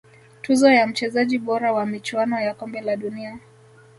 [0.41, 3.39] tuzo ya mchezaji bora wa michuano ya kombe la dunia